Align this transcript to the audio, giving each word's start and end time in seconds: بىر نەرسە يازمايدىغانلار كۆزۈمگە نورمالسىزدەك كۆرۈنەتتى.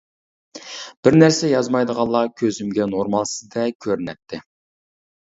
بىر 1.07 1.17
نەرسە 1.23 1.49
يازمايدىغانلار 1.51 2.31
كۆزۈمگە 2.43 2.87
نورمالسىزدەك 2.93 3.77
كۆرۈنەتتى. 3.87 4.41